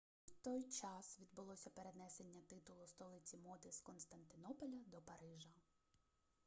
[0.01, 5.49] саме в той час відбулося перенесення титулу столиці моди з константинополя до парижа